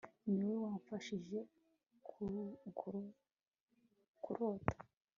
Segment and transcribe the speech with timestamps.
[0.27, 1.39] niwowe wamfashije
[4.23, 4.79] kurota